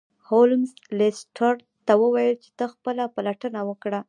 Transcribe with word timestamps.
هولمز 0.29 0.69
لیسټرډ 0.97 1.57
ته 1.85 1.93
وویل 2.03 2.35
چې 2.43 2.49
ته 2.57 2.65
خپله 2.73 3.03
پلټنه 3.15 3.59
وکړه. 3.69 3.99